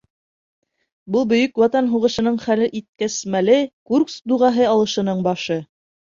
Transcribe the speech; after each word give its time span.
Был 1.15 1.25
Бөйөк 1.33 1.59
Ватан 1.63 1.89
һуғышының 1.91 2.39
хәл 2.45 2.61
иткес 2.79 3.17
мәле— 3.35 3.57
Курск 3.91 4.31
дуғаһы 4.33 4.65
алышының 4.71 5.21
башы. 5.29 5.59